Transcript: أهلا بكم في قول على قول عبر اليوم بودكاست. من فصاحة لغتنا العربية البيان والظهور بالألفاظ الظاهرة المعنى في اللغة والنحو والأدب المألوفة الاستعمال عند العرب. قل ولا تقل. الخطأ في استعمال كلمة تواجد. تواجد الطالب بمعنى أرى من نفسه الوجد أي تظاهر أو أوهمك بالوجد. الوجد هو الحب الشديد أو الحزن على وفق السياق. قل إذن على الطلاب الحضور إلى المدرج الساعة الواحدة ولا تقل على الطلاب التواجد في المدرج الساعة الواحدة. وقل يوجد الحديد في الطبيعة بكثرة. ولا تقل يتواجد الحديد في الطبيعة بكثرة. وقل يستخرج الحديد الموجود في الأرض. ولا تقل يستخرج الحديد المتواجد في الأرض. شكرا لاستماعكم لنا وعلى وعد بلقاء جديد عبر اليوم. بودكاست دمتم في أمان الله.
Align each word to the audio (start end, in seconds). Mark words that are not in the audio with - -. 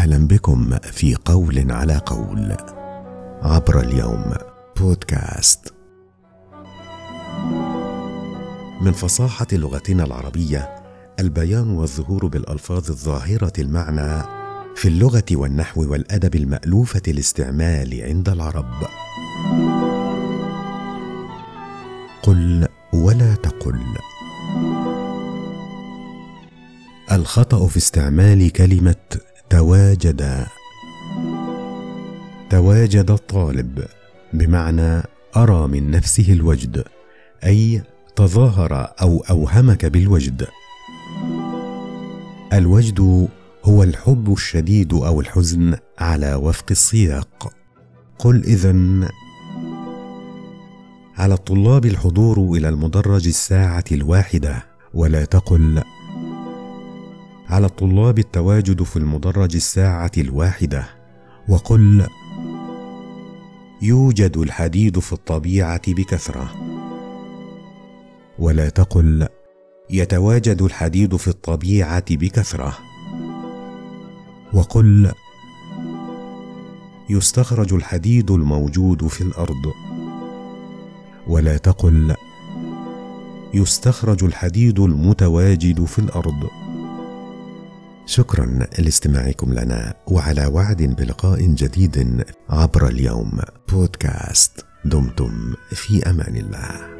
أهلا 0.00 0.26
بكم 0.26 0.78
في 0.78 1.14
قول 1.24 1.72
على 1.72 1.96
قول 2.06 2.56
عبر 3.42 3.80
اليوم 3.80 4.34
بودكاست. 4.76 5.74
من 8.80 8.92
فصاحة 8.92 9.46
لغتنا 9.52 10.04
العربية 10.04 10.76
البيان 11.20 11.70
والظهور 11.70 12.26
بالألفاظ 12.26 12.90
الظاهرة 12.90 13.52
المعنى 13.58 14.22
في 14.76 14.88
اللغة 14.88 15.24
والنحو 15.32 15.90
والأدب 15.92 16.34
المألوفة 16.34 17.02
الاستعمال 17.08 18.02
عند 18.02 18.28
العرب. 18.28 18.72
قل 22.22 22.68
ولا 22.92 23.34
تقل. 23.34 23.80
الخطأ 27.12 27.66
في 27.66 27.76
استعمال 27.76 28.52
كلمة 28.52 28.96
تواجد. 29.50 30.46
تواجد 32.50 33.10
الطالب 33.10 33.84
بمعنى 34.32 35.02
أرى 35.36 35.66
من 35.66 35.90
نفسه 35.90 36.32
الوجد 36.32 36.84
أي 37.44 37.82
تظاهر 38.16 38.92
أو 39.02 39.24
أوهمك 39.30 39.86
بالوجد. 39.86 40.46
الوجد 42.52 43.28
هو 43.64 43.82
الحب 43.82 44.32
الشديد 44.32 44.92
أو 44.92 45.20
الحزن 45.20 45.76
على 45.98 46.34
وفق 46.34 46.66
السياق. 46.70 47.52
قل 48.18 48.44
إذن 48.44 49.08
على 51.16 51.34
الطلاب 51.34 51.86
الحضور 51.86 52.56
إلى 52.56 52.68
المدرج 52.68 53.26
الساعة 53.26 53.84
الواحدة 53.92 54.66
ولا 54.94 55.24
تقل 55.24 55.82
على 57.50 57.66
الطلاب 57.66 58.18
التواجد 58.18 58.82
في 58.82 58.96
المدرج 58.96 59.56
الساعة 59.56 60.10
الواحدة. 60.18 60.86
وقل 61.48 62.06
يوجد 63.82 64.36
الحديد 64.36 64.98
في 64.98 65.12
الطبيعة 65.12 65.92
بكثرة. 65.92 66.50
ولا 68.38 68.68
تقل 68.68 69.28
يتواجد 69.90 70.62
الحديد 70.62 71.16
في 71.16 71.28
الطبيعة 71.28 72.04
بكثرة. 72.10 72.78
وقل 74.52 75.12
يستخرج 77.10 77.74
الحديد 77.74 78.30
الموجود 78.30 79.06
في 79.06 79.20
الأرض. 79.20 79.72
ولا 81.26 81.56
تقل 81.56 82.14
يستخرج 83.54 84.24
الحديد 84.24 84.80
المتواجد 84.80 85.84
في 85.84 85.98
الأرض. 85.98 86.69
شكرا 88.10 88.66
لاستماعكم 88.78 89.54
لنا 89.54 89.94
وعلى 90.06 90.46
وعد 90.46 90.82
بلقاء 90.82 91.40
جديد 91.40 92.24
عبر 92.48 92.88
اليوم. 92.88 93.38
بودكاست 93.68 94.64
دمتم 94.84 95.54
في 95.70 96.10
أمان 96.10 96.36
الله. 96.36 96.99